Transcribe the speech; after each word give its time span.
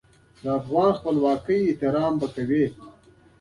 د 0.43 0.45
افغانستان 0.59 0.97
خپلواکۍ 0.99 1.59
احترام 1.65 2.13
به 2.19 2.27
کوي. 2.35 2.65